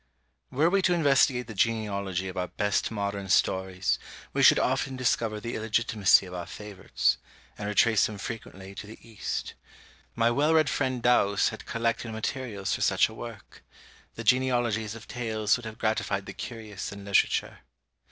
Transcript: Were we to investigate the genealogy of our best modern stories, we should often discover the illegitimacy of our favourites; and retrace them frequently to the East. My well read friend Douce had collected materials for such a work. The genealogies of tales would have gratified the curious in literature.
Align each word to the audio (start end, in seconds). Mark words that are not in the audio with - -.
Were 0.49 0.67
we 0.71 0.81
to 0.81 0.95
investigate 0.95 1.45
the 1.45 1.53
genealogy 1.53 2.27
of 2.27 2.35
our 2.35 2.47
best 2.47 2.89
modern 2.89 3.29
stories, 3.29 3.99
we 4.33 4.41
should 4.41 4.57
often 4.57 4.95
discover 4.95 5.39
the 5.39 5.53
illegitimacy 5.53 6.25
of 6.25 6.33
our 6.33 6.47
favourites; 6.47 7.19
and 7.55 7.67
retrace 7.67 8.07
them 8.07 8.17
frequently 8.17 8.73
to 8.73 8.87
the 8.87 8.97
East. 9.07 9.53
My 10.15 10.31
well 10.31 10.55
read 10.55 10.71
friend 10.71 11.03
Douce 11.03 11.49
had 11.49 11.67
collected 11.67 12.11
materials 12.11 12.73
for 12.73 12.81
such 12.81 13.09
a 13.09 13.13
work. 13.13 13.63
The 14.15 14.23
genealogies 14.23 14.95
of 14.95 15.07
tales 15.07 15.55
would 15.55 15.65
have 15.67 15.77
gratified 15.77 16.25
the 16.25 16.33
curious 16.33 16.91
in 16.91 17.05
literature. 17.05 17.59